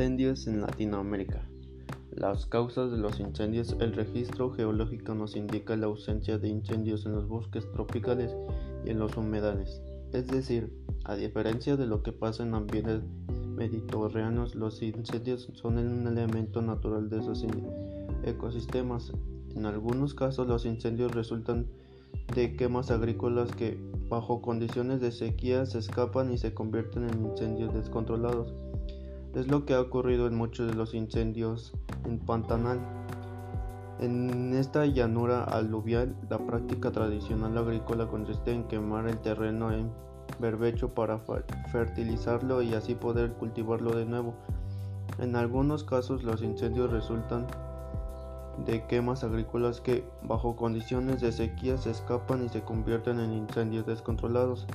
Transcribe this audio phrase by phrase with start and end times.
[0.00, 1.46] Incendios en Latinoamérica.
[2.10, 3.76] Las causas de los incendios.
[3.80, 8.34] El registro geológico nos indica la ausencia de incendios en los bosques tropicales
[8.86, 9.82] y en los humedales.
[10.14, 10.72] Es decir,
[11.04, 17.10] a diferencia de lo que pasa en ambientes mediterráneos, los incendios son un elemento natural
[17.10, 17.44] de esos
[18.24, 19.12] ecosistemas.
[19.54, 21.66] En algunos casos los incendios resultan
[22.34, 23.78] de quemas agrícolas que
[24.08, 28.54] bajo condiciones de sequía se escapan y se convierten en incendios descontrolados.
[29.34, 31.72] Es lo que ha ocurrido en muchos de los incendios
[32.04, 32.80] en Pantanal.
[34.00, 39.92] En esta llanura aluvial, la práctica tradicional agrícola consiste en quemar el terreno en
[40.40, 41.20] berbecho para
[41.70, 44.34] fertilizarlo y así poder cultivarlo de nuevo.
[45.18, 47.46] En algunos casos los incendios resultan
[48.66, 53.86] de quemas agrícolas que, bajo condiciones de sequía, se escapan y se convierten en incendios
[53.86, 54.66] descontrolados.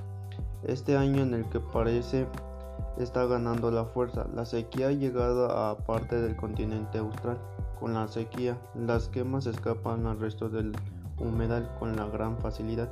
[0.63, 2.25] Este año en el que parece
[2.97, 4.27] está ganando la fuerza.
[4.35, 7.37] La sequía ha llegado a parte del continente austral.
[7.79, 10.73] Con la sequía, las quemas escapan al resto del
[11.17, 12.89] humedal con la gran facilidad.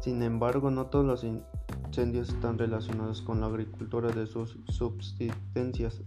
[0.00, 6.00] Sin embargo, no todos los incendios están relacionados con la agricultura de sus subsistencias.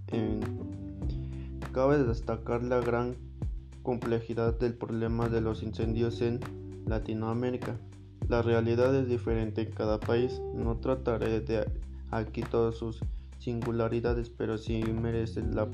[1.71, 3.15] Cabe destacar la gran
[3.83, 6.39] complejidad del problema de los incendios en
[6.85, 7.77] Latinoamérica.
[8.29, 10.41] La realidad es diferente en cada país.
[10.55, 11.65] No trataré de
[12.17, 12.99] aquí todas sus
[13.39, 15.67] singularidades, pero sí merece la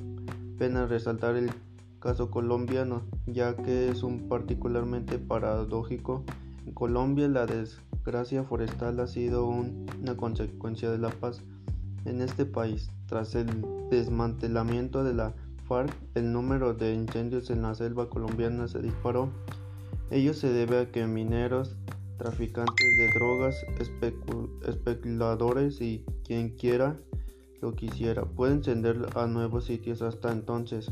[0.58, 1.52] pena resaltar el
[2.00, 6.24] caso colombiano, ya que es un particularmente paradójico.
[6.66, 11.42] En Colombia la desgracia forestal ha sido una consecuencia de la paz
[12.06, 12.90] en este país.
[13.08, 13.48] Tras el
[13.90, 15.34] desmantelamiento de la
[15.68, 19.30] FARC, el número de incendios en la selva colombiana se disparó.
[20.12, 21.76] Ello se debe a que mineros
[22.20, 23.66] traficantes de drogas,
[24.68, 27.00] especuladores y quien quiera
[27.62, 30.92] lo quisiera pueden encender a nuevos sitios hasta entonces.